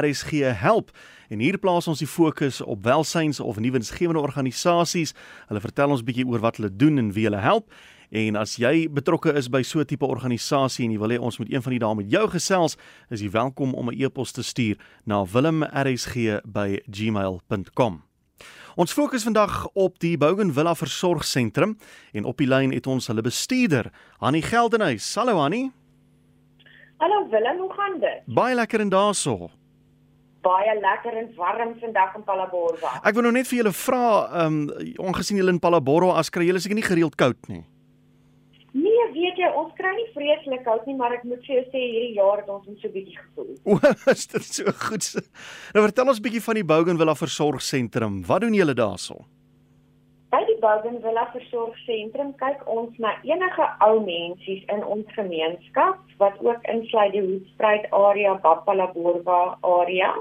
RSG 0.00 0.30
help. 0.56 0.90
En 1.28 1.38
hier 1.38 1.58
plaas 1.58 1.88
ons 1.88 1.98
die 1.98 2.08
fokus 2.08 2.60
op 2.60 2.84
welsyns 2.84 3.40
of 3.40 3.58
nuwensgewende 3.58 4.20
organisasies. 4.20 5.14
Hulle 5.48 5.60
vertel 5.60 5.90
ons 5.90 6.04
bietjie 6.04 6.26
oor 6.26 6.40
wat 6.40 6.56
hulle 6.56 6.76
doen 6.76 6.98
en 6.98 7.12
wie 7.12 7.28
hulle 7.28 7.40
help. 7.40 7.72
En 8.12 8.36
as 8.36 8.58
jy 8.60 8.90
betrokke 8.92 9.32
is 9.40 9.48
by 9.48 9.62
so 9.62 9.80
'n 9.80 9.86
tipe 9.86 10.06
organisasie 10.06 10.84
en 10.84 10.90
jy 10.92 10.98
wil 10.98 11.08
hê 11.08 11.18
ons 11.18 11.38
moet 11.38 11.52
een 11.52 11.62
van 11.62 11.70
die 11.70 11.78
dae 11.78 11.94
met 11.94 12.10
jou 12.10 12.28
gesels, 12.28 12.76
is 13.10 13.20
jy 13.20 13.30
welkom 13.30 13.74
om 13.74 13.88
'n 13.88 14.02
e-pos 14.02 14.32
te 14.32 14.42
stuur 14.42 14.76
na 15.06 15.24
wilmrsg@gmail.com. 15.24 18.02
Ons 18.74 18.92
fokus 18.92 19.22
vandag 19.22 19.68
op 19.72 19.98
die 19.98 20.18
Bougainville 20.18 20.76
Versorgsentrum 20.76 21.78
en 22.12 22.24
op 22.24 22.36
die 22.36 22.46
lyn 22.46 22.72
het 22.72 22.86
ons 22.86 23.06
hulle 23.06 23.20
bestuurder, 23.20 23.92
Annie 24.18 24.42
Geldenhuys. 24.42 25.14
Hallo 25.14 25.38
Annie. 25.38 25.72
Hallo 26.98 27.28
Willem, 27.28 27.58
hoe 27.58 27.72
gaan 27.72 28.00
dit? 28.00 28.22
Baie 28.26 28.54
lekker 28.54 28.80
en 28.80 28.88
daarso. 28.88 29.50
Baie 30.42 30.74
lekker 30.80 31.18
en 31.20 31.28
warm 31.36 31.74
vandag 31.80 32.16
in 32.18 32.24
Palabora. 32.26 32.96
Ek 33.06 33.14
wil 33.14 33.28
nou 33.28 33.34
net 33.34 33.46
vir 33.50 33.62
julle 33.62 33.74
vra, 33.76 34.06
ehm 34.42 34.56
um, 34.62 34.88
ongesien 35.10 35.38
julle 35.38 35.54
in 35.54 35.60
Palabora 35.62 36.16
as 36.18 36.32
kry 36.34 36.48
julle 36.48 36.62
seker 36.62 36.78
nie 36.78 36.86
gereeld 36.86 37.14
koud 37.20 37.38
nie. 37.52 37.62
Nee, 38.72 39.04
weet 39.12 39.36
jy, 39.36 39.50
ons 39.60 39.74
kry 39.76 39.92
nie 39.98 40.08
vreeslik 40.14 40.64
koud 40.64 40.86
nie, 40.88 40.96
maar 40.96 41.12
ek 41.12 41.26
moet 41.28 41.42
vir 41.44 41.58
jou 41.58 41.64
sê 41.68 41.82
hierdie 41.82 42.16
jaar 42.16 42.40
het 42.40 42.48
ons 42.50 42.64
net 42.66 42.80
so 42.80 42.90
bietjie 42.94 43.18
gevoel. 43.20 43.52
O, 43.68 43.78
is 44.10 44.26
dit 44.32 44.48
so 44.48 44.74
goed. 44.86 45.10
Nou 45.76 45.84
vertel 45.84 46.14
ons 46.14 46.22
bietjie 46.24 46.42
van 46.48 46.58
die 46.58 46.66
Bougainville 46.72 47.14
Versorgsentrum. 47.20 48.22
Wat 48.26 48.46
doen 48.46 48.56
julle 48.56 48.74
daarso? 48.78 49.20
Die 50.62 50.68
Bougainville 50.68 51.26
Versorgsentrum 51.32 52.28
kyk 52.38 52.60
ons 52.70 52.98
na 53.02 53.16
enige 53.26 53.64
ou 53.82 53.96
mensies 54.04 54.60
in 54.70 54.84
ons 54.86 55.08
gemeenskap 55.16 55.98
wat 56.20 56.36
ook 56.38 56.68
insluit 56.70 57.10
die 57.16 57.22
Hoedspruit 57.24 57.88
area, 57.90 58.36
Bapalaborwa 58.44 59.56
area 59.66 60.12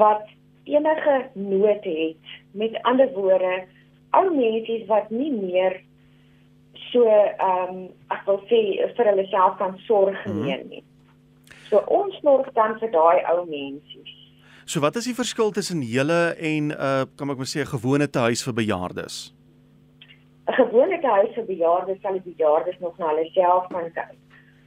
wat 0.00 0.24
enige 0.64 1.18
nood 1.34 1.84
het. 1.84 2.32
Met 2.56 2.80
ander 2.88 3.12
woorde, 3.12 3.66
ou 4.16 4.24
mensies 4.32 4.88
wat 4.88 5.12
nie 5.12 5.28
meer 5.34 5.76
so 6.88 7.04
ehm 7.12 7.68
um, 7.68 7.86
ek 8.08 8.24
wil 8.30 8.40
sê 8.48 8.62
vir 8.96 9.12
hulle 9.12 9.26
self 9.28 9.60
kan 9.60 9.76
sorg 9.84 10.16
mhm. 10.24 10.40
neem 10.46 10.68
nie. 10.72 10.84
So 11.68 11.84
ons 12.00 12.16
sorg 12.24 12.48
dan 12.56 12.80
vir 12.80 12.96
daai 12.96 13.20
ou 13.34 13.44
mense. 13.44 14.17
So 14.68 14.82
wat 14.84 14.98
is 15.00 15.06
die 15.08 15.14
verskil 15.16 15.48
tussen 15.56 15.80
julle 15.80 16.34
en 16.44 16.66
uh, 16.76 17.04
kan 17.16 17.30
ek 17.32 17.38
maar 17.40 17.48
sê 17.48 17.62
'n 17.64 17.72
gewone 17.72 18.04
huis 18.12 18.42
vir 18.44 18.54
bejaardes? 18.54 19.32
'n 20.44 20.52
Gewone 20.60 20.98
huis 21.00 21.32
vir 21.34 21.44
bejaardes 21.44 22.00
sal 22.02 22.12
die 22.12 22.34
bejaardes 22.34 22.76
nog 22.80 22.98
na 22.98 23.08
hulle 23.08 23.30
self 23.32 23.64
kan 23.72 23.88
kyk. 23.96 24.18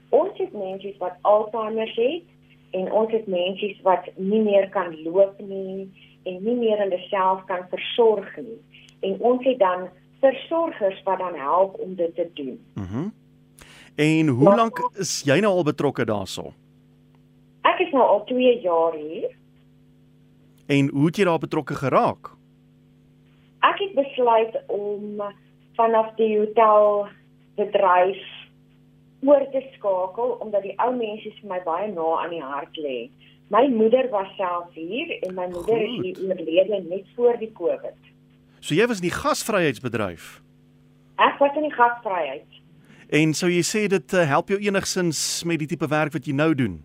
Ons 0.09 0.37
het 0.37 0.53
mense 0.53 0.93
wat 0.97 1.13
Alzheimer 1.21 1.91
het 1.95 2.25
en 2.73 2.91
ons 2.91 3.11
het 3.11 3.27
mense 3.27 3.67
wat 3.83 4.09
nie 4.17 4.41
meer 4.41 4.69
kan 4.69 4.89
loop 5.03 5.37
nie 5.39 5.85
en 6.25 6.43
nie 6.43 6.55
meer 6.55 6.81
hulle 6.81 6.99
self 7.09 7.45
kan 7.45 7.61
versorg 7.69 8.37
nie. 8.37 8.57
En 9.01 9.19
ons 9.19 9.45
het 9.45 9.59
dan 9.59 9.89
versorgers 10.19 11.03
wat 11.03 11.19
dan 11.19 11.35
help 11.35 11.77
om 11.79 11.95
dit 11.95 12.15
te 12.15 12.29
doen. 12.33 12.57
Mhm. 12.73 12.97
Mm 12.97 13.13
en 13.95 14.27
hoe 14.27 14.43
maar, 14.43 14.57
lank 14.57 14.79
is 14.97 15.21
jy 15.25 15.39
nou 15.39 15.51
al 15.53 15.63
betrokke 15.63 16.05
daarso? 16.05 16.53
Ek 17.61 17.79
is 17.79 17.91
nou 17.91 18.01
al 18.01 18.23
2 18.25 18.61
jaar 18.61 18.93
hier. 18.95 19.29
En 20.67 20.89
hoe 20.89 21.05
het 21.05 21.17
jy 21.17 21.25
daar 21.25 21.39
betrokke 21.39 21.75
geraak? 21.75 22.31
Ek 23.61 23.79
het 23.79 23.93
besluit 23.95 24.55
om 24.67 25.21
vanaf 25.77 26.13
die 26.15 26.37
hotel 26.37 27.07
bedryf 27.55 28.21
oor 29.21 29.43
te 29.53 29.61
skakel 29.75 30.37
omdat 30.41 30.63
die 30.65 30.73
ou 30.81 30.93
mense 30.95 31.29
vir 31.39 31.49
my 31.49 31.59
baie 31.65 31.91
na 31.91 32.07
aan 32.23 32.33
die 32.33 32.41
hart 32.41 32.77
lê. 32.81 33.09
My 33.51 33.67
moeder 33.67 34.07
was 34.09 34.29
self 34.37 34.71
hier 34.73 35.11
en 35.21 35.35
my 35.35 35.47
moeder 35.51 35.77
Goed. 35.77 36.05
is 36.05 36.05
hier 36.05 36.29
oorlede 36.29 36.83
net 36.89 37.05
voor 37.15 37.37
die 37.37 37.51
Covid. 37.53 37.97
So 38.59 38.75
jy 38.75 38.87
was 38.87 39.01
in 39.01 39.09
die 39.09 39.17
gasvryheidsbedryf. 39.17 40.39
Ek 41.21 41.37
was 41.41 41.57
in 41.59 41.67
die 41.67 41.75
gasvryheid. 41.75 42.47
En 43.11 43.33
sou 43.35 43.49
jy 43.51 43.61
sê 43.67 43.87
dit 43.91 44.13
uh, 44.15 44.23
help 44.29 44.53
jou 44.53 44.59
enigsins 44.61 45.43
met 45.45 45.59
die 45.59 45.67
tipe 45.67 45.89
werk 45.91 46.15
wat 46.15 46.25
jy 46.25 46.33
nou 46.33 46.53
doen? 46.55 46.79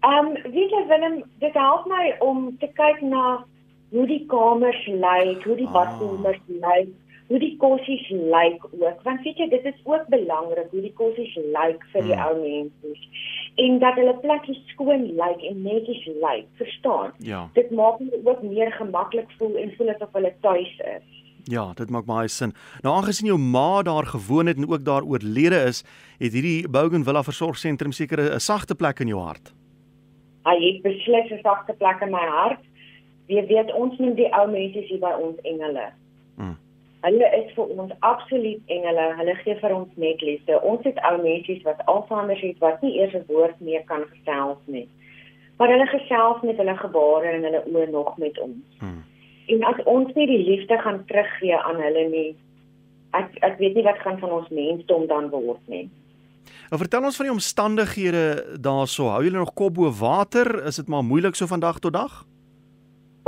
Ehm, 0.00 0.26
um, 0.26 0.52
weet 0.52 0.70
jy 0.70 0.86
Willem, 0.86 1.22
dit 1.38 1.54
help 1.54 1.86
my 1.86 2.14
om 2.18 2.56
te 2.58 2.68
kyk 2.78 3.00
na 3.00 3.44
hoe 3.90 4.06
die 4.06 4.24
kamers 4.30 4.86
lyk, 4.86 5.44
hoe 5.44 5.56
die 5.56 5.66
ah. 5.66 5.72
badkamers 5.72 6.40
lyk, 6.46 6.92
hoe 7.28 7.38
die 7.38 7.56
kossies 7.60 8.06
lyk 8.10 8.64
ook. 8.70 9.02
Want 9.02 9.22
weet 9.26 9.36
jy, 9.42 9.48
dit 9.48 9.64
is 9.64 9.80
ook 9.84 10.06
belangrik 10.12 10.70
hoe 10.70 10.84
die 10.84 10.94
kossies 10.96 11.34
lyk 11.36 11.82
vir 11.92 12.06
die 12.06 12.14
hmm. 12.14 12.24
ou 12.28 12.34
mense 12.44 13.08
en 13.58 13.78
dat 13.82 13.96
hulle 13.98 14.14
plekkies 14.22 14.58
skoon 14.72 15.08
lyk 15.18 15.42
en 15.50 15.62
netjies 15.64 16.04
lyk, 16.22 16.46
verstaan? 16.60 17.10
Ja. 17.26 17.48
Dit 17.58 17.72
maak 17.74 17.98
hulle 17.98 18.20
ook 18.22 18.42
meer 18.46 18.70
gemaklik 18.76 19.30
voel 19.38 19.58
en 19.58 19.72
voel 19.76 19.94
asof 19.96 20.14
hulle 20.14 20.30
tuis 20.46 20.74
is. 20.94 21.16
Ja, 21.48 21.70
dit 21.74 21.90
maak 21.90 22.06
baie 22.06 22.28
sin. 22.28 22.52
Nou 22.84 22.94
aangesien 22.94 23.30
jou 23.32 23.38
ma 23.40 23.82
daar 23.82 24.06
gewoon 24.06 24.46
het 24.46 24.60
en 24.60 24.68
ook 24.68 24.84
daar 24.84 25.02
oorlede 25.02 25.62
is, 25.72 25.82
het 26.20 26.32
hierdie 26.36 26.68
Bougainville 26.68 27.24
Versorgsentrum 27.24 27.92
seker 27.92 28.20
'n 28.34 28.40
sagte 28.40 28.74
plek 28.74 29.00
in 29.00 29.08
jou 29.08 29.20
hart. 29.20 29.57
Hy 30.48 30.56
het 30.64 30.82
beslis 30.82 31.30
'n 31.30 31.42
sagte 31.42 31.76
plek 31.76 32.00
in 32.00 32.10
my 32.10 32.26
hart. 32.36 32.64
Wie 33.26 33.42
weet 33.42 33.72
ons 33.72 33.98
noem 33.98 34.14
die 34.14 34.32
ou 34.32 34.46
mense 34.50 34.80
hier 34.88 35.00
by 35.00 35.12
ons 35.20 35.40
engele. 35.42 35.92
Mm. 36.36 36.56
Hulle 37.00 37.28
is 37.36 37.52
vir 37.54 37.66
ons 37.80 37.92
absoluut 38.00 38.62
engele. 38.66 39.04
Hulle 39.18 39.34
gee 39.44 39.56
vir 39.60 39.74
ons 39.74 39.90
net 39.94 40.20
liefde. 40.20 40.62
Ons 40.62 40.82
het 40.88 40.98
ou 41.10 41.16
mense 41.22 41.60
wat 41.62 41.84
Alzheimer 41.84 42.40
het 42.40 42.58
wat 42.58 42.82
nie 42.82 42.96
eers 42.98 43.14
'n 43.14 43.28
woord 43.28 43.60
meer 43.60 43.84
kan 43.84 44.04
gesels 44.14 44.58
nie. 44.64 44.88
Maar 45.58 45.68
hulle 45.68 45.86
gesels 45.86 46.42
met 46.42 46.56
hulle 46.56 46.76
gebare 46.76 47.26
en 47.26 47.42
hulle 47.42 47.62
oë 47.66 47.90
nog 47.90 48.16
met 48.18 48.38
ons. 48.38 48.64
Hmm. 48.78 49.04
En 49.46 49.64
as 49.64 49.80
ons 49.84 50.14
nie 50.14 50.26
die 50.26 50.44
liefde 50.44 50.78
gaan 50.78 51.04
teruggee 51.06 51.56
aan 51.56 51.80
hulle 51.82 52.08
nie, 52.08 52.36
ek 53.10 53.38
ek 53.40 53.58
weet 53.58 53.74
nie 53.74 53.86
wat 53.86 53.98
gaan 53.98 54.18
van 54.18 54.30
ons 54.30 54.48
mensdom 54.48 55.06
dan 55.06 55.30
word 55.30 55.62
nie. 55.66 55.88
Nou 56.68 56.80
vertel 56.80 57.04
ons 57.04 57.16
van 57.16 57.26
die 57.26 57.34
omstandighede 57.34 58.58
daarso. 58.60 59.08
Hou 59.08 59.22
julle 59.24 59.38
nog 59.38 59.54
kop 59.56 59.74
bo 59.74 59.90
water? 59.90 60.66
Is 60.66 60.76
dit 60.76 60.88
maar 60.88 61.04
moeilik 61.04 61.34
so 61.34 61.46
van 61.46 61.60
dag 61.60 61.78
tot 61.78 61.92
dag? 61.92 62.24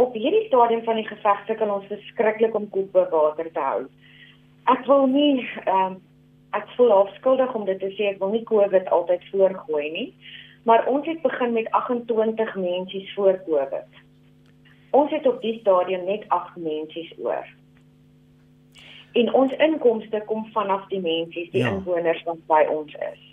op 0.01 0.15
hierdie 0.17 0.47
stadium 0.47 0.83
van 0.85 0.97
die 0.97 1.07
geveg 1.09 1.41
sukkel 1.47 1.73
ons 1.75 1.89
verskriklik 1.91 2.55
om 2.57 2.69
kop 2.75 2.93
bo 2.95 3.07
water 3.13 3.49
te 3.53 3.65
hou. 3.65 3.81
Ek 4.73 4.87
wil 4.89 5.09
nie 5.13 5.35
ehm 5.67 5.99
uh, 5.99 5.99
ek 6.59 6.67
voel 6.75 6.91
afskuldig 6.91 7.53
om 7.55 7.63
dit 7.69 7.79
te 7.79 7.93
sê 7.95 8.09
ek 8.11 8.17
wil 8.19 8.33
nie 8.35 8.43
COVID 8.49 8.89
altyd 8.97 9.27
voorgooi 9.31 9.85
nie, 9.95 10.09
maar 10.67 10.83
ons 10.91 11.07
het 11.07 11.21
begin 11.23 11.53
met 11.55 11.69
28 11.79 12.57
mense 12.59 13.03
voor 13.13 13.39
COVID. 13.47 14.01
Ons 15.01 15.15
het 15.15 15.29
op 15.31 15.39
die 15.45 15.55
stadium 15.61 16.09
net 16.09 16.25
8 16.35 16.59
mense 16.59 17.05
oor. 17.23 17.47
En 19.13 19.33
ons 19.35 19.53
inkomste 19.53 20.23
kom 20.27 20.47
vanaf 20.53 20.87
die 20.89 21.01
mense, 21.01 21.49
die 21.53 21.63
ja. 21.63 21.71
inwoners 21.71 22.23
wat 22.25 22.47
by 22.47 22.67
ons 22.71 22.95
is. 22.95 23.27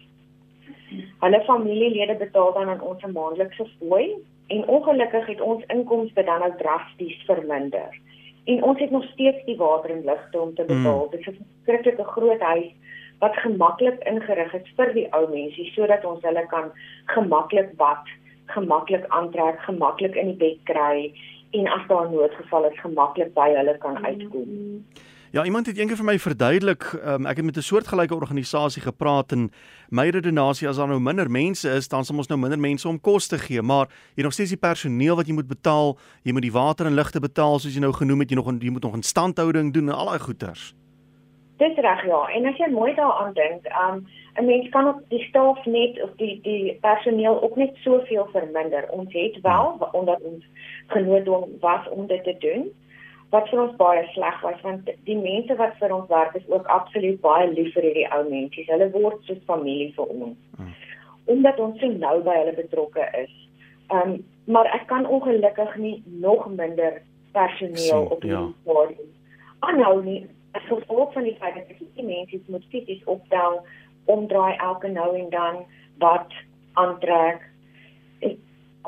Hulle 1.20 1.44
familielede 1.46 2.16
betaal 2.16 2.54
dan 2.54 2.70
aan 2.70 2.82
ons 2.82 3.04
'n 3.04 3.12
maandelikse 3.12 3.66
fooi 3.80 4.18
En 4.48 4.68
ongelukkig 4.68 5.26
het 5.26 5.42
ons 5.42 5.64
inkomste 5.68 6.24
dan 6.24 6.40
nou 6.40 6.52
drasties 6.58 7.24
verminder. 7.26 8.00
En 8.44 8.64
ons 8.64 8.80
het 8.80 8.92
nog 8.92 9.04
steeds 9.04 9.46
die 9.46 9.58
water 9.58 9.90
en 9.90 10.06
ligte 10.06 10.40
om 10.40 10.54
te 10.56 10.64
hmm. 10.68 10.84
betaal. 10.84 11.04
Mm. 11.04 11.12
Dit 11.12 11.20
is 11.20 11.28
'n 11.28 11.46
skrikkelike 11.62 12.04
groot 12.04 12.40
huis 12.40 12.72
wat 13.20 13.36
gemaklik 13.36 14.04
ingerig 14.04 14.54
is 14.54 14.74
vir 14.76 14.94
die 14.94 15.08
ou 15.14 15.30
mense 15.30 15.64
sodat 15.64 16.06
ons 16.06 16.22
hulle 16.22 16.46
kan 16.48 16.72
gemaklik 17.06 17.76
bad, 17.76 18.04
gemaklik 18.46 19.06
aantrek, 19.08 19.60
gemaklik 19.60 20.16
in 20.16 20.26
die 20.26 20.38
bed 20.38 20.60
kry 20.64 21.14
en 21.52 21.68
as 21.68 21.88
daar 21.88 22.12
noodgeval 22.12 22.66
is, 22.66 22.80
gemaklik 22.80 23.34
by 23.34 23.50
hulle 23.56 23.78
kan 23.78 24.06
uitkom. 24.06 24.48
Mm. 24.48 24.84
Ja, 25.32 25.44
iemand 25.44 25.66
het 25.66 25.78
eendag 25.78 25.98
vir 26.00 26.06
my 26.08 26.14
verduidelik, 26.24 26.86
um, 27.04 27.26
ek 27.28 27.42
het 27.42 27.46
met 27.46 27.58
'n 27.58 27.62
soortgelyke 27.62 28.16
organisasie 28.16 28.82
gepraat 28.82 29.32
en 29.32 29.52
my 29.90 30.10
redenasie 30.10 30.68
as 30.68 30.78
daar 30.78 30.88
nou 30.88 31.00
minder 31.00 31.30
mense 31.32 31.70
is, 31.70 31.88
dan 31.88 32.06
sal 32.06 32.18
ons 32.18 32.28
nou 32.28 32.40
minder 32.40 32.60
mense 32.60 32.88
om 32.88 33.02
kos 33.02 33.28
te 33.28 33.38
gee, 33.38 33.62
maar 33.62 33.88
jy 34.16 34.24
nog 34.24 34.34
steeds 34.34 34.50
die 34.50 34.68
personeel 34.70 35.16
wat 35.16 35.28
jy 35.28 35.34
moet 35.34 35.48
betaal, 35.48 35.98
jy 36.24 36.32
moet 36.32 36.42
die 36.42 36.52
water 36.52 36.86
en 36.86 36.94
ligte 36.94 37.20
betaal 37.20 37.60
soos 37.60 37.74
jy 37.74 37.82
nou 37.82 37.92
genoem 37.94 38.20
het, 38.20 38.30
jy 38.30 38.36
nog 38.36 38.62
jy 38.62 38.70
moet 38.72 38.84
nog 38.84 38.96
instandhouding 38.96 39.74
doen 39.74 39.90
en 39.90 39.96
al 39.96 40.06
daai 40.06 40.20
goeders. 40.20 40.76
Dis 41.58 41.76
reg 41.76 42.06
ja, 42.06 42.28
en 42.28 42.46
as 42.46 42.58
jy 42.58 42.72
mooi 42.72 42.96
daaraan 42.96 43.34
dink, 43.34 43.66
um 43.84 44.08
'n 44.40 44.46
mens 44.46 44.70
kan 44.70 44.88
op 44.88 45.02
die 45.10 45.24
staf 45.28 45.66
net 45.66 46.04
of 46.04 46.10
die 46.16 46.40
die 46.42 46.78
personeel 46.82 47.42
ook 47.42 47.56
net 47.56 47.76
soveel 47.76 48.28
verminder. 48.32 48.90
Ons 48.90 49.14
het 49.14 49.42
wel 49.42 49.90
omdat 49.92 50.22
ons 50.22 50.46
genoodwong 50.88 51.60
was 51.60 51.90
om 51.90 52.08
dit 52.08 52.24
te 52.24 52.36
doen 52.40 52.72
wat 53.36 53.50
vir 53.52 53.62
ons 53.62 53.76
baie 53.80 54.04
sleg 54.14 54.38
was 54.44 54.62
want 54.64 54.90
die 55.10 55.18
mense 55.20 55.56
wat 55.60 55.76
vir 55.82 55.94
ons 55.96 56.10
werk 56.12 56.36
is 56.40 56.48
ook 56.48 56.70
absoluut 56.72 57.20
baie 57.22 57.50
lief 57.52 57.74
vir 57.76 57.90
hierdie 57.90 58.08
ou 58.16 58.24
mense. 58.30 58.64
Hulle 58.70 58.88
word 58.94 59.20
soos 59.28 59.44
familie 59.50 59.92
vir 59.98 60.14
ons. 60.16 60.38
Hmm. 60.58 60.74
Omdat 61.34 61.60
ons 61.60 61.80
so 61.82 61.92
nou 61.92 62.16
by 62.24 62.38
hulle 62.42 62.56
betrokke 62.62 63.10
is. 63.24 63.34
Ehm 63.92 64.16
um, 64.16 64.18
maar 64.48 64.70
ek 64.72 64.86
kan 64.88 65.04
ongelukkig 65.06 65.74
nie 65.76 65.98
nog 66.24 66.46
minder 66.48 67.02
personeel 67.36 67.76
Sien, 67.84 68.12
op 68.16 68.22
die 68.24 68.32
stadium 68.32 68.96
ja. 68.96 69.08
aanhou 69.68 70.04
nie. 70.04 70.22
As 70.56 70.64
gevolg 70.70 71.12
van 71.14 71.28
die 71.28 71.36
feit 71.42 71.58
dat 71.58 71.82
die 71.98 72.06
mense 72.06 72.40
moet 72.48 72.64
fisies 72.72 73.04
optel, 73.12 73.60
omdraai 74.06 74.56
elke 74.56 74.88
nou 74.88 75.10
en 75.20 75.28
dan 75.30 75.60
wat 76.00 76.32
aantrek 76.80 77.44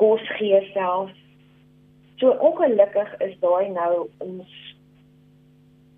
kos 0.00 0.24
gee 0.38 0.60
self. 0.72 1.10
So 2.20 2.28
ongelukkig 2.28 3.14
is 3.24 3.36
daai 3.40 3.70
nou 3.72 4.06
ons 4.18 4.56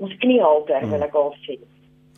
ons 0.02 0.14
kniehalter 0.22 0.80
hmm. 0.80 0.90
wil 0.94 1.04
ek 1.06 1.14
al 1.18 1.34
sê. 1.42 1.58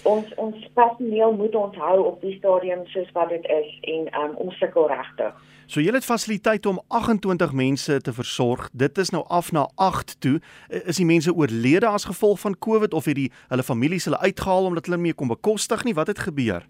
Ons 0.09 0.29
ons 0.41 0.69
personeel 0.77 1.33
moet 1.37 1.55
onthou 1.57 2.05
op 2.11 2.21
die 2.21 2.35
stadium 2.37 2.85
soos 2.93 3.09
wat 3.17 3.33
dit 3.33 3.45
is 3.49 3.71
en 3.95 4.09
um, 4.21 4.35
ons 4.45 4.57
sukkel 4.61 4.89
regtig. 4.93 5.33
So 5.67 5.81
julle 5.81 5.97
het 5.97 6.05
fasiliteite 6.05 6.69
om 6.69 6.81
28 6.93 7.53
mense 7.57 7.97
te 8.05 8.13
versorg. 8.13 8.69
Dit 8.73 8.99
is 9.01 9.13
nou 9.15 9.23
af 9.33 9.49
na 9.57 9.65
8 9.81 10.19
toe. 10.21 10.35
Is 10.69 11.01
die 11.01 11.09
mense 11.09 11.33
oorlede 11.33 11.89
as 11.89 12.05
gevolg 12.05 12.43
van 12.43 12.59
COVID 12.59 12.93
of 12.93 13.09
het 13.09 13.17
die 13.17 13.31
hulle 13.49 13.65
families 13.65 14.05
hulle 14.05 14.21
uitgehaal 14.21 14.69
omdat 14.69 14.91
hulle 14.91 15.01
nie 15.01 15.17
kon 15.17 15.33
bekostig 15.33 15.87
nie? 15.89 15.97
Wat 15.97 16.13
het 16.13 16.21
gebeur? 16.27 16.69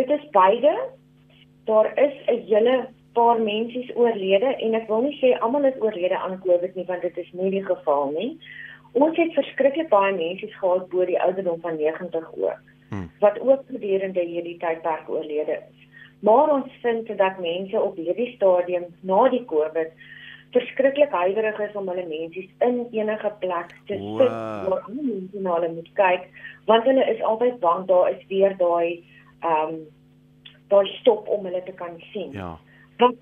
Dit 0.00 0.08
is 0.08 0.24
beide. 0.32 0.72
Daar 1.68 1.92
is 1.98 2.16
'n 2.26 2.40
hele 2.48 2.88
paar 3.20 3.40
mense 3.44 3.84
oorlede 3.94 4.54
en 4.66 4.76
ek 4.78 4.88
wil 4.88 5.04
nie 5.06 5.16
sê 5.20 5.34
almal 5.46 5.68
is 5.68 5.80
oorlede 5.84 6.18
aan 6.18 6.38
COVID 6.46 6.76
nie 6.78 6.86
want 6.90 7.04
dit 7.06 7.18
is 7.24 7.32
nie 7.40 7.50
die 7.56 7.64
geval 7.66 8.14
nie. 8.16 8.30
Ons 9.04 9.18
het 9.20 9.36
verskriklik 9.38 9.90
baie 9.92 10.14
mense 10.16 10.48
gehad 10.56 10.88
bo 10.92 11.06
die 11.06 11.20
ouderdom 11.26 11.60
van 11.66 11.76
90 11.78 12.30
ook. 12.44 12.62
Hmm. 12.90 13.10
Wat 13.24 13.36
ook 13.40 13.66
gedurende 13.68 14.24
hierdie 14.32 14.56
tydperk 14.62 15.10
oorlede 15.10 15.58
is. 15.60 15.84
Maar 16.26 16.54
ons 16.54 16.72
vind 16.82 17.12
dat 17.18 17.38
mense 17.40 17.80
op 17.80 18.00
hierdie 18.00 18.32
stadium 18.36 18.88
na 19.00 19.28
die 19.34 19.44
COVID 19.52 19.92
verskriklik 20.54 21.12
huiwerig 21.14 21.60
is 21.68 21.76
om 21.78 21.88
hulle 21.88 22.06
mense 22.10 22.42
in 22.66 22.80
enige 22.90 23.30
plek 23.44 23.70
te 23.86 23.94
sit 23.94 24.32
wow. 24.32 24.66
waar 24.66 24.88
mense 24.88 25.44
na 25.44 25.54
hulle 25.58 25.70
moet 25.76 25.92
kyk 26.00 26.26
want 26.66 26.88
hulle 26.90 27.06
is 27.12 27.22
altyd 27.22 27.60
bang 27.62 27.86
daar 27.92 28.10
is 28.10 28.26
weer 28.32 28.56
daai 28.58 29.04
ehm 29.40 29.76
um, 29.76 29.78
daai 30.70 30.86
stop 31.00 31.28
om 31.28 31.46
hulle 31.48 31.62
te 31.66 31.72
kan 31.78 31.96
sien. 32.12 32.32
Ja. 32.32 32.50
Want 33.00 33.18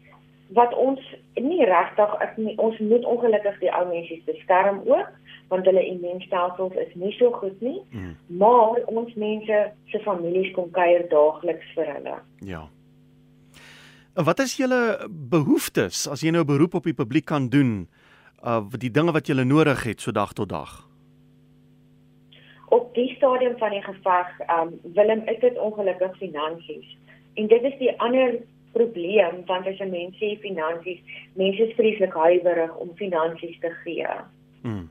wat 0.57 0.75
ons 0.75 1.01
nie 1.35 1.65
regtig 1.65 2.15
ons 2.57 2.79
moet 2.79 3.05
ongelukkig 3.05 3.59
die 3.61 3.73
ou 3.75 3.85
mense 3.89 4.21
beskerm 4.29 4.81
ook 4.89 5.11
want 5.49 5.65
hulle 5.65 5.85
immuunstelsels 5.85 6.75
is 6.77 6.91
nie 7.01 7.13
so 7.17 7.33
goed 7.41 7.61
nie. 7.65 7.79
Mm. 7.91 8.17
Maar 8.41 8.83
ons 8.93 9.15
mense 9.17 9.61
se 9.89 10.01
families 10.05 10.51
kom 10.57 10.69
kuier 10.77 11.07
daagliks 11.09 11.71
vir 11.77 11.89
hulle. 11.95 12.19
Ja. 12.45 12.67
Wat 14.19 14.43
is 14.45 14.59
julle 14.59 15.09
behoeftes 15.09 16.07
as 16.11 16.21
jy 16.21 16.33
nou 16.35 16.43
'n 16.43 16.53
beroep 16.53 16.75
op 16.75 16.85
die 16.85 16.99
publiek 17.01 17.25
kan 17.25 17.49
doen? 17.49 17.89
Uh 18.45 18.61
die 18.79 18.91
dinge 18.91 19.13
wat 19.13 19.27
julle 19.27 19.45
nodig 19.45 19.85
het 19.85 20.01
so 20.01 20.13
dag 20.13 20.33
tot 20.33 20.49
dag. 20.49 20.89
Op 22.69 22.95
die 22.95 23.15
stadium 23.17 23.57
van 23.59 23.71
die 23.71 23.83
geveg, 23.83 24.29
um 24.61 24.81
Willem, 24.95 25.23
is 25.29 25.41
dit 25.41 25.59
ongelukkig 25.59 26.17
finansies. 26.17 26.97
En 27.35 27.47
dit 27.47 27.63
is 27.63 27.79
die 27.79 28.01
ander 28.01 28.37
probleem 28.73 29.45
want 29.47 29.67
as 29.67 29.81
'n 29.81 29.91
mens 29.91 30.17
sê 30.17 30.39
finansies, 30.41 31.01
mense 31.35 31.63
is 31.69 31.75
vreeslik 31.75 32.13
huiwerig 32.13 32.77
om 32.77 32.91
finansies 32.95 33.59
te 33.61 33.71
gee. 33.85 34.07
Mm. 34.63 34.89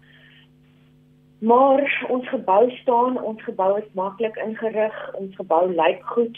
Maar 1.39 2.05
ons 2.09 2.29
gebou 2.29 2.71
staan, 2.71 3.21
ons 3.23 3.43
gebou 3.43 3.77
is 3.77 3.93
maklik 3.93 4.35
ingerig, 4.35 5.13
ons 5.13 5.35
gebou 5.35 5.73
lyk 5.73 6.03
goed. 6.03 6.37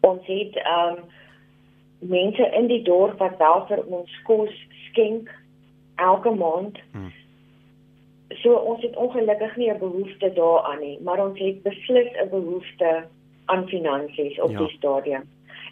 Ons 0.00 0.26
het 0.26 0.56
um 0.78 0.96
mense 1.98 2.50
in 2.58 2.66
die 2.66 2.82
dorp 2.82 3.18
wat 3.18 3.38
wel 3.38 3.62
vir 3.66 3.84
ons 3.86 4.22
kos 4.22 4.66
skenk 4.88 5.30
elke 5.96 6.30
maand. 6.34 6.78
Hmm. 6.92 7.12
So 8.42 8.54
ons 8.54 8.82
het 8.82 8.96
ongelukkig 8.96 9.56
nie 9.56 9.70
'n 9.70 9.78
behoefte 9.78 10.32
daaraan 10.32 10.80
nie, 10.80 10.98
maar 11.00 11.26
ons 11.26 11.38
het 11.38 11.62
beslis 11.62 12.10
'n 12.12 12.28
behoefte 12.28 13.06
aan 13.44 13.68
finansies 13.68 14.40
op 14.40 14.50
ja. 14.50 14.58
die 14.58 14.76
stadium. 14.76 15.22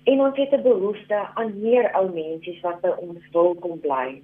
En 0.04 0.20
ons 0.20 0.36
het 0.36 0.52
'n 0.52 0.62
behoefte 0.62 1.28
aan 1.34 1.60
meer 1.60 1.90
ou 1.92 2.12
mense 2.12 2.60
wat 2.62 2.80
by 2.80 2.88
ons 2.88 3.30
wil 3.32 3.54
kom 3.54 3.80
bly. 3.80 4.22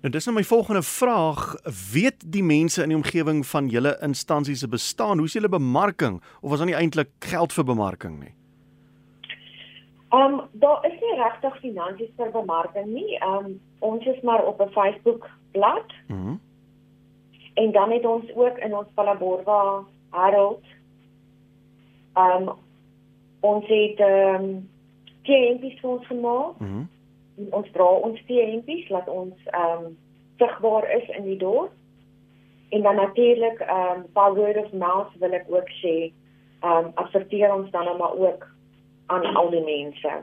Nou 0.00 0.12
dis 0.12 0.26
nou 0.26 0.36
my 0.36 0.44
volgende 0.44 0.82
vraag, 0.82 1.54
weet 1.92 2.32
die 2.32 2.42
mense 2.42 2.82
in 2.82 2.88
die 2.88 2.96
omgewing 2.96 3.46
van 3.46 3.68
julle 3.68 3.98
instansies 4.02 4.58
se 4.58 4.68
bestaan? 4.68 5.16
Hoe 5.16 5.26
is 5.26 5.32
julle 5.32 5.48
bemarking 5.48 6.22
of 6.40 6.50
was 6.50 6.58
daar 6.58 6.66
nie 6.66 6.76
eintlik 6.76 7.08
geld 7.18 7.52
vir 7.52 7.64
bemarking 7.64 8.20
nie? 8.20 8.34
Ehm 10.08 10.34
um, 10.34 10.40
daar 10.52 10.86
is 10.86 11.00
nie 11.00 11.22
regtig 11.22 11.58
finansies 11.60 12.10
vir 12.16 12.30
bemarking 12.30 12.86
nie. 12.86 13.18
Ehm 13.18 13.44
um, 13.44 13.60
ons 13.78 14.06
is 14.06 14.20
maar 14.22 14.46
op 14.46 14.60
'n 14.60 14.70
Facebook 14.70 15.30
bladsy. 15.52 15.94
Mhm. 16.08 16.18
Mm 16.18 16.40
en 17.54 17.72
dan 17.72 17.90
het 17.90 18.06
ons 18.06 18.34
ook 18.34 18.58
in 18.58 18.76
ons 18.76 18.86
Palaborwa 18.94 19.84
Herald 20.10 20.64
ehm 22.12 22.48
um, 22.48 22.54
ons 23.40 23.66
het 23.66 23.98
ehm 23.98 24.44
um, 24.44 24.68
TNP's 25.24 25.80
vir 25.80 25.90
ons 25.90 26.06
gemaak. 26.12 26.60
Mm 26.60 26.84
ons 27.34 27.70
dra 27.74 27.86
ons 28.06 28.20
TNP's 28.28 28.90
laat 28.94 29.08
ons 29.10 29.34
ehm 29.50 29.86
um, 29.86 29.96
sigbaar 30.38 30.86
is 30.96 31.08
in 31.16 31.26
die 31.28 31.38
dorp. 31.38 31.72
En 32.74 32.82
dan 32.82 32.96
natuurlik 32.96 33.60
ehm 33.60 33.98
um, 33.98 34.06
by 34.14 34.28
word 34.38 34.58
of 34.64 34.72
mouth 34.72 35.10
wil 35.22 35.34
ek 35.34 35.50
ook 35.50 35.70
sê 35.80 35.96
ehm 36.04 36.70
um, 36.70 36.92
adverteer 36.94 37.54
ons 37.54 37.70
dan 37.70 37.84
nou 37.90 37.98
maar 37.98 38.14
ook 38.14 38.46
aan 39.06 39.26
al 39.36 39.50
die 39.50 39.64
mense. 39.64 40.14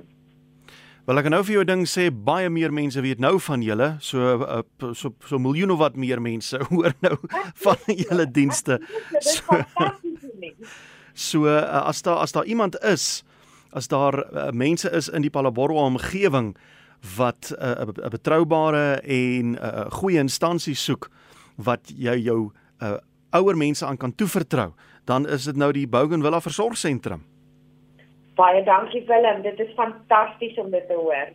Wel 1.06 1.18
ek 1.18 1.26
kan 1.28 1.34
nou 1.36 1.44
vir 1.44 1.56
jou 1.58 1.66
ding 1.66 1.84
sê 1.90 2.08
baie 2.12 2.50
meer 2.50 2.74
mense 2.74 3.02
weet 3.02 3.20
nou 3.20 3.36
van 3.40 3.64
julle, 3.66 3.96
so 4.00 4.38
uh, 4.46 4.62
so 4.94 5.14
so 5.28 5.40
miljoene 5.40 5.78
wat 5.78 5.96
meer 6.00 6.22
mense 6.22 6.60
hoor 6.72 6.96
nou 7.02 7.18
van 7.66 7.96
julle 8.04 8.28
dienste. 8.32 8.80
So, 9.20 9.60
so 11.14 11.46
uh, 11.50 11.84
as 11.88 12.02
daar 12.06 12.24
as 12.24 12.32
daar 12.32 12.46
iemand 12.46 12.80
is, 12.84 13.24
as 13.72 13.88
daar 13.88 14.14
uh, 14.20 14.50
mense 14.52 14.90
is 14.92 15.10
in 15.10 15.22
die 15.22 15.30
Palaboro 15.30 15.76
omgewing 15.86 16.56
wat 17.18 17.52
'n 17.52 17.64
uh, 17.64 18.06
'n 18.06 18.10
betroubare 18.10 19.02
en 19.02 19.52
'n 19.52 19.58
uh, 19.58 19.92
goeie 19.92 20.20
instansie 20.20 20.76
soek 20.76 21.10
wat 21.56 21.92
jy 21.96 22.16
jou 22.18 22.52
uh, 22.82 22.98
ouer 23.32 23.58
mense 23.58 23.86
aan 23.86 23.98
kan 23.98 24.16
toevertrou, 24.16 24.72
dan 25.06 25.28
is 25.28 25.44
dit 25.44 25.56
nou 25.56 25.72
die 25.72 25.88
Bougainville 25.88 26.42
Versorgingssentrum. 26.42 27.24
Baie 28.36 28.64
dankie 28.64 29.06
Willem, 29.08 29.42
dit 29.42 29.60
is 29.60 29.74
fantasties 29.76 30.58
om 30.58 30.72
dit 30.72 30.88
te 30.88 30.94
hoor. 30.94 31.34